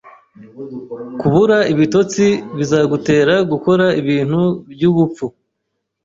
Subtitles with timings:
[1.19, 2.25] Kubura ibitotsi
[2.57, 4.39] bizagutera gukora ibintu
[4.71, 5.25] byubupfu.